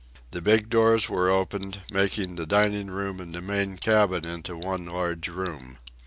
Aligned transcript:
The 0.31 0.41
big 0.41 0.67
doors 0.71 1.09
were 1.09 1.29
opened, 1.29 1.81
making 1.91 2.33
the 2.33 2.47
dining 2.47 2.87
room 2.87 3.19
and 3.19 3.35
the 3.35 3.39
main 3.39 3.77
cabin 3.77 4.25
into 4.25 4.57
one 4.57 4.87
large 4.87 5.27
room. 5.27 5.77